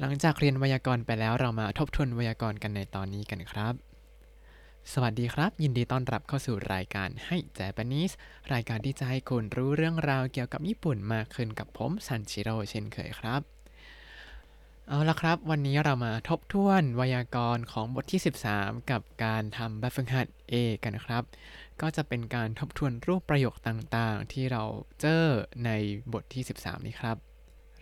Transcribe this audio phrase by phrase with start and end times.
[0.00, 3.74] หลังจากเรียนไวยากรณ์ไปแล้วเรามาทบทวนไวยากรณ์กันในตอนนี้กันครับ
[4.92, 8.12] สวัสดีครับ ยินดีต้อนรับเข้าสู่รายการให้แจปนิส
[8.52, 13.42] รายการที่จะให้คุณรู้เรื่องราวเกี่ยวกับญี่ปุ่นมากขึ้นกับผมซันชิโร่เช่นเคยครับ
[14.88, 18.20] เอาละครับ วันนี้เรามาทบทวนไวยากรณ์ของบทที่
[18.54, 21.22] 13 กับการทำแบบฝึกหัด A กันนะครับ
[21.80, 24.62] ก็จะเป็นการทบทวนรูปประโยคต่างๆ ที่เรา
[25.00, 25.24] เจอ
[25.64, 25.70] ใน
[26.12, 27.18] บทที่ 13 นี้ครับ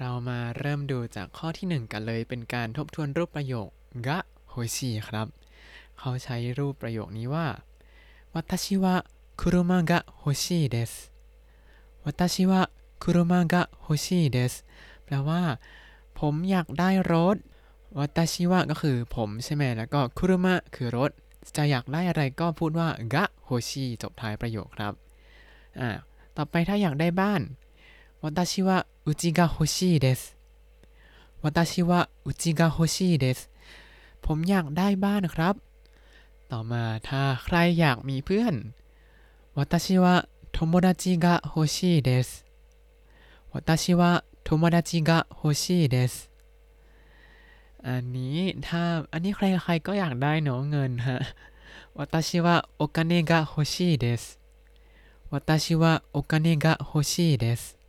[0.05, 3.69] เรามาเริ่มดูจากข้อที่ 1 กันเลย เป็นการทบทวนรูปประโยค
[4.07, 4.19] กะ
[4.51, 5.27] โฮชีครับ
[5.99, 7.47] เขาใช้รูปประโยคนี้ว่า
[8.35, 8.95] วัตชิวะ
[9.41, 10.93] คุรุมะกะโฮชิเดส
[12.05, 12.61] วัตชิวะ
[13.03, 14.55] คุรุมะะโฮชิเดส
[15.05, 15.43] แปลว่า
[16.19, 17.37] ผมอยากได้รถ
[17.99, 21.11] วัตชิวะก็คือผมใช่ไหมแล้วก็คุรุมะคือรถ
[21.57, 24.93] จะอยากได้อะไรก็พูดว่ากะโฮชีจบท้ายประโยคครับ
[25.81, 25.91] อ่า
[26.37, 27.41] ต่อไปถ้าอยากได้บ้าน
[28.23, 30.37] วัตชิวะ うちが欲しいです。
[31.43, 33.51] 私はうちが欲しいです。
[34.23, 35.55] ผมอยากได้บ้านครับ
[36.51, 38.55] ต่อมาถ้าใครอยากมีเพื่อน
[39.55, 42.47] 私は友達が欲しいです。
[43.53, 46.31] 私は友達が欲しいです。
[47.83, 51.19] อันนี้ถ้าอันนี้ใครๆก็อยากได้เนอะเงินฮะ
[51.95, 54.39] 私はお金が欲しいです。
[55.31, 57.82] 私はお金が欲しいです。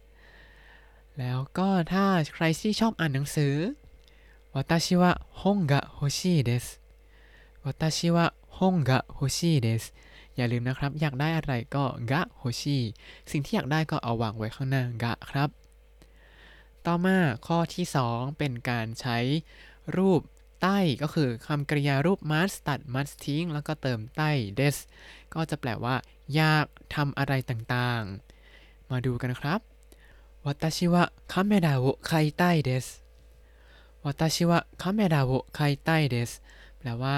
[1.19, 3.55] แล้วก็ถ้าใครที่ชอบอ่านหนังสือ
[4.53, 5.11] วัตชิวะ
[5.41, 6.65] ฮงกะโฮชิเดส
[7.63, 8.25] วัตชิวะ
[8.57, 9.83] ฮงกะโฮชิเดส
[10.35, 12.77] อย่าลืมนะครับ อยากได้อะไรก็กะโฮชิ
[13.31, 15.49] สิ่งที่อยากได้ก็เอาวางไว้ข้างหน้ากะครับ
[16.85, 19.17] ต่อมาข้อที่ 2 เป็นการใช้
[19.97, 20.21] รูป
[20.61, 24.77] ใต้ก็คือคำกริยารูป must ตัด must ทิ้ง แล้วก็เติมใต้ des
[25.33, 25.95] ก็จะแปลว่า
[26.35, 29.72] อยากทำอะไรต่างๆ มาดูกันครับ
[30.44, 33.04] 私はカメラを買いたいです
[34.02, 36.42] 私はカメラを買いたいです
[36.78, 37.16] แปลว่า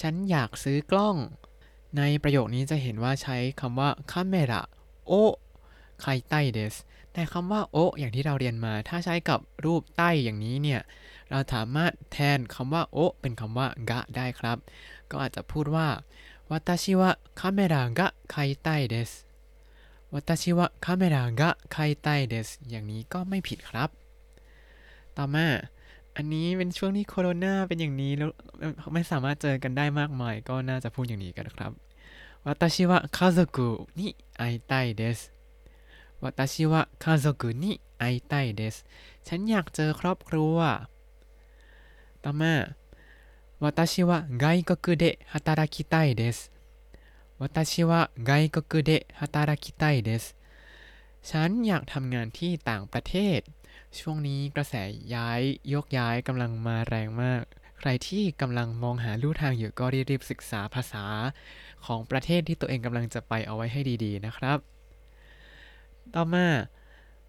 [0.00, 1.16] ฉันอยากซื้อกล้อง
[1.96, 4.68] ในประโยคนี้จะเห็นว่าใช้คำว่าカメラ
[5.06, 5.12] โอ
[6.02, 10.80] 買いたいですแต่คำว่าโออย่างที่เราเรียนมา ถ้าใช้กับรูปใต้อย่างนี้เนี่ย
[11.30, 14.58] เราสามารถแทนคำว่าโอเป็นคำว่ากะได้ครับ
[15.10, 15.88] ก็อาจจะพูดว่า
[16.50, 19.26] 私はカメラが買いたいです
[20.12, 23.90] 私はカメラが買いたいですอย่างนี้ก็ไม่ผิดครับ
[25.16, 25.46] ต่อมา
[26.16, 28.30] อันนี้เป็นช่วงที่โคโรนาเป็นอย่างนี้แล้ว
[28.92, 31.72] ไม่สามารถเจอกันได้มากมาย ก็น่าจะพูดอย่างนี้กันครับ
[32.46, 34.00] 私は家族に
[34.40, 35.32] 会いたいです
[36.20, 38.84] 私は家族に会いたいです
[39.26, 40.56] ฉันอยากเจอครอบครัว
[42.24, 42.54] ต่อมา
[43.60, 46.51] 私は外国で働きたいです
[47.38, 50.36] 私は外国で働きたいです
[51.30, 53.40] ฉันอยากทำงานที่ต่างประเทศ
[53.98, 54.74] ช่วงนี้กระแส
[55.14, 55.40] ย้าย
[55.74, 57.44] ยกย้ายกำลังมาแรงมาก
[57.78, 61.04] ใครที่กำลังมองหาลู่ทางอยู่ก็รีบๆศึกษาภาษา
[61.86, 64.58] ของประเทศที่ตัวเองกำลังจะไปเอาไว้ให้ดีๆนะครับ
[66.14, 66.46] ต่อมา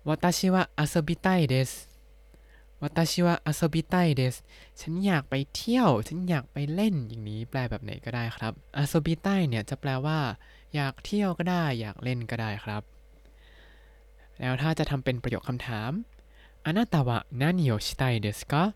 [0.09, 1.92] 私は遊びたいです
[2.83, 4.43] 私は遊びたいです
[4.79, 10.19] ฉันอยากไปเที่ยว ฉันอยากไปเล่นอย่างนี้แปลแบบไหนก็ได้ครับอาโซบิไตเนี่ยจะแปลว่า
[10.75, 12.83] อยากเที่ยวก็ได้ อยากเล่นก็ได้ครับ
[14.39, 15.91] แล้วถ้าจะทำเป็นประโยคคำถาม
[16.67, 18.75] あなたは何をしたいですか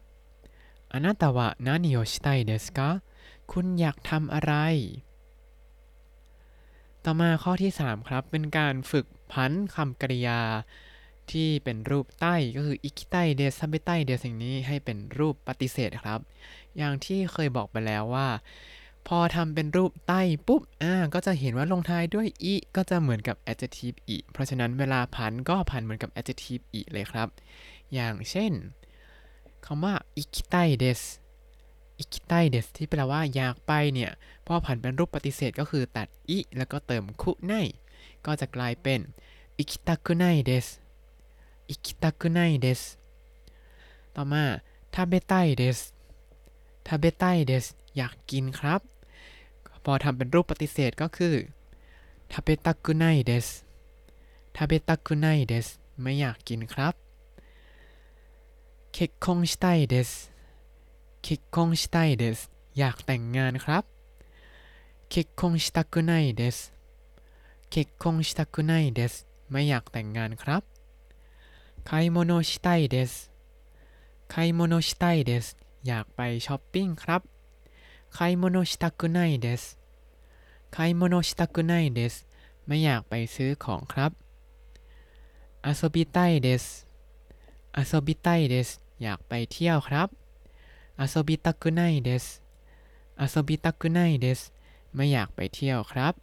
[0.90, 3.02] あなたは何をしたいですか
[3.52, 4.54] คุณอยากทำอะไร
[7.06, 10.42] ต่อมาข้อที่ 3 ครับ เป็นการฝึกพันคำกริยา
[11.33, 16.21] ที่เป็นรูปใต้ก็คืออิคิไตเดซัมเบไตเดสิ่งนี้ให้เป็นรูปปฏิเสธครับ
[16.77, 18.29] อย่างที่เคยบอกไปแล้วว่า
[19.09, 27.29] พอทำเป็นรูปใต้ปุ๊บอ่าก็จะเห็นว่าลงท้ายด้วยอิก็จะเหมือนกับ adjective อิเพราะฉะนั้นเวลาพันก็พันเหมือนกับ adjective อิเลยครับ
[27.95, 28.53] อย่างเช่น
[29.67, 31.01] คำว่า 行きたいです行
[31.99, 34.11] きたいです ที่แปลว่าอยากไปเนี่ย
[34.47, 37.53] พอผันเป็นรูปปฏิเสธก็คือตัด い แล้วก็เติม くない
[38.27, 39.01] ก็จะกลายเป็น
[39.59, 40.67] 行きたくないです 行
[41.69, 42.83] きたくないです
[44.15, 44.45] ต่อมา
[44.95, 45.79] 食べたいです
[46.87, 47.67] 食べたいです
[47.97, 48.81] อยากกินครับ
[49.85, 51.35] พอทำเป็นรูปปฏิเสธก็คือ
[52.33, 53.47] 食べたくないです
[54.57, 55.67] 食べたくないです
[56.01, 56.95] ไม่อยากกินครับ
[58.93, 60.11] 結婚したいです
[61.23, 62.39] 結婚したいです
[62.79, 63.85] อยากแต่งงานครับ
[65.11, 66.59] 結婚したくないです
[67.71, 69.15] 結婚したくないです
[69.51, 70.63] ไม่อยากแต่งงานครับ
[71.88, 73.32] 買い物したいです
[74.28, 75.58] 買い物したいです
[75.88, 77.22] อยากไปช้อปปิ้งครับ
[78.18, 79.80] 買い物したくないです
[80.72, 82.28] 買い物したくないです
[82.66, 84.12] ไม่อยากไปซื้อของครับ
[85.66, 86.86] 遊びたいです
[87.78, 90.10] 遊びたいですอยากไปเที่ยวครับ
[91.00, 92.26] อาโซบิตะกุไนเดส
[93.20, 94.42] อาโซบิตะกุไนเดส
[94.96, 96.14] ไม่อยากไปเที่ยวครับ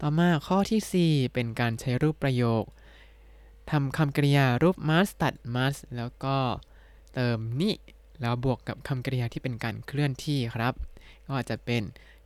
[0.00, 2.64] ต่อมาข้อที่ 4 เป็นการใช้รูปประโยค
[3.69, 6.37] ทำคำกริยารูป must ตัด must แล้วก็
[7.13, 7.71] เติมนิ
[8.21, 10.73] แล้วบวกกับคำกริยาที่เป็นการเคลื่อนที่ครับ
[11.25, 11.81] ก็อาจจะเป็น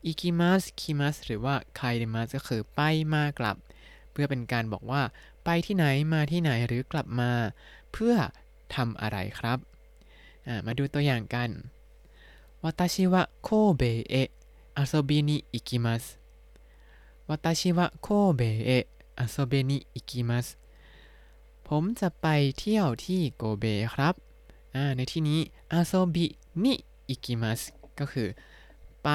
[0.05, 2.81] อิกิมัสคิมัสหรือว่าไคเดมัสก็คือไป
[3.13, 3.57] มากลับ
[4.11, 5.01] เพื่อเป็นการบอกว่า
[5.43, 7.31] ไปที่ไหนมาที่ไหนหรือกลับมา
[7.91, 8.15] เพื่อ
[8.75, 9.59] ทำอะไรครับ
[10.65, 11.49] มาดูตัวอย่างกัน
[12.63, 14.29] วาตาชิวะโคเบเอะ
[14.77, 16.03] อาโซบินิอิกิมัส
[17.29, 18.85] วาตาชิวะโคเบเอะ
[19.19, 20.47] อาโซเบนิอิกิมัส
[21.67, 22.27] ผมจะไป
[22.59, 24.15] เที่ยวที่โกเบครับ
[24.95, 25.39] ในที่นี้
[25.71, 27.61] 遊びに行きます
[27.99, 28.27] ก็คือ
[29.03, 29.09] ไป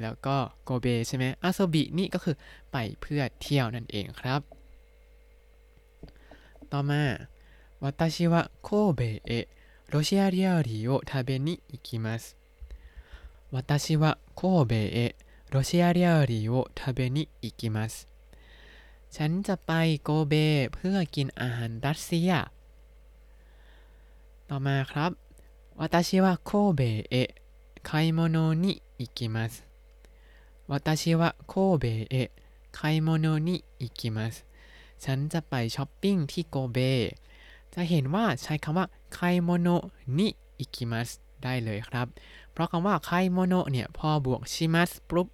[0.00, 2.36] แล้วก็โกเบใช่ไหม 遊びに ก็คือ
[2.72, 4.40] ไปเพื่อเที่ยวนั่นเองครับ
[6.70, 7.02] ต่อมา
[7.82, 12.24] 私は神戸へロシア料理を食べに行きます
[13.52, 17.94] 私は神戸へロシア料理を食べに行きます
[19.16, 19.72] ฉันจะไป
[20.02, 20.34] โกเบ
[20.74, 22.30] เพื่อกินอาหารรัสเซีย
[24.48, 25.10] ต่อมาครับ
[25.78, 26.80] 私は神
[27.10, 34.34] 戸へ買い物に行 神戸へ買い物に行きます
[35.04, 36.78] ฉันจะไปช้อปปิ้งที่โกเบ
[37.74, 39.68] จะเห็นว่าใช้คำว่า 買い物に
[40.18, 41.10] 行きます
[41.42, 42.06] ได้เลยครับ
[42.52, 45.28] เพราะคำว่าไคโมโนเนี่ย พอบวก します ปุ๊บ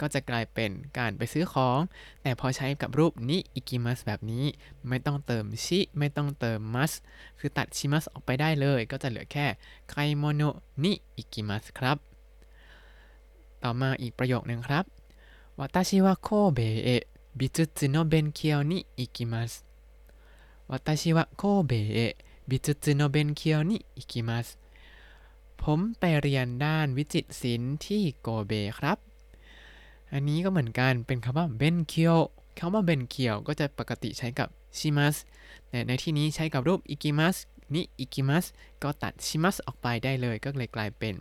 [0.00, 1.78] ก็จะกลายเป็นการไปซื้อของ
[2.22, 4.44] แต่พอใช้กับรูป に行きます แบบนี้
[4.88, 6.92] ไม่ต้องเติม し ไม่ต้องเติม ます
[7.38, 9.46] คือตัด します ออกไปได้เลย ก็จะเหลือแค่
[9.90, 10.42] 買い物に
[10.84, 11.98] 行きます ครับ
[13.62, 14.84] ต่อมาอีกประโยคนึงครับ
[15.58, 19.52] 私は神戸へ美術の勉強に行きます
[20.70, 24.48] 私は神戸へ美術の勉強に行きます
[25.62, 28.98] ผมไปเรียนด้านวิจิตรศิลป์ที่โกเบครับ
[30.13, 32.17] อันนี้ก็เหมือนกันเป็นคำว่าเบนเคียว
[32.59, 35.15] คำว่าเบนเคียวก็จะปกติใช้กับชิมัส
[35.69, 37.37] แต่ในที่นี้ใช้กับรูปอิกิมัส
[37.73, 38.45] นิอิกิมัส
[38.83, 41.15] ก็ตัดชิมัสออกไปได้เลย ก็เลยกลายเป็น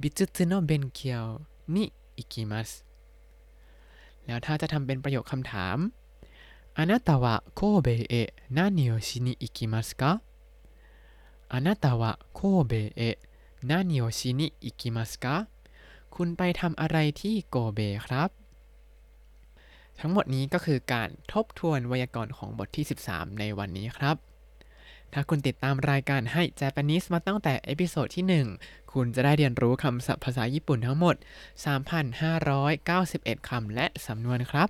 [0.00, 1.24] บิจุซึโนเบนเคียว
[1.74, 1.84] นิ
[2.18, 2.70] อิกิมัส
[4.26, 5.78] แล้วถ้าจะทำเป็นประโยคคำถาม
[6.76, 10.22] あなたは神戸へ何をしに行きますか
[11.48, 13.18] あなたは神戸へ
[13.62, 15.46] 何をしに行きますか
[16.15, 18.29] คุณไปทำอะไรที่โกเบครับ
[19.99, 24.15] ทั้งหมดนี้ก็คือการทบทวนไวยากรณ์ของบทที่ 13 ในวันนี้ครับ
[25.13, 31.15] ถ้าคุณติดตามรายการให้ Japanese มาตั้งแต่ episode ที่ 1 คุณจะได้เรียนรู้คำศัพท์ภาษาญี่ปุ่นทั้งหมด
[32.31, 34.69] 3,591 คำและสำนวนครับ